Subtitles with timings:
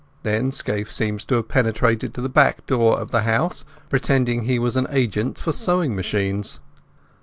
[0.23, 4.57] Then Scaife seemed to have penetrated to the back door of the house, pretending he
[4.57, 6.59] was an agent for sewing machines.